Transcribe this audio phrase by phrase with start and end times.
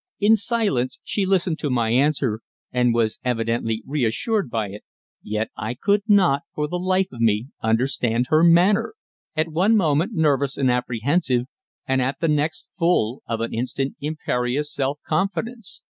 [0.19, 4.83] In silence she listened to my answer, and was evidently reassured by it;
[5.21, 8.95] yet I could not, for the life of me, understand her manner
[9.35, 11.45] at one moment nervous and apprehensive,
[11.87, 15.83] and at the next full of an almost imperious self confidence.